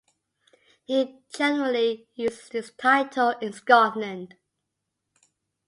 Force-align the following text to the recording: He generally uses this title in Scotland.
He 0.83 1.19
generally 1.31 2.07
uses 2.15 2.49
this 2.49 2.71
title 2.71 3.35
in 3.39 3.53
Scotland. 3.53 4.33